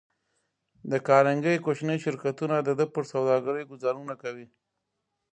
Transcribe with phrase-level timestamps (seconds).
[0.91, 4.47] د کارنګي کوچني شرکتونه د ده پر سوداګرۍ ګوزارونه کوي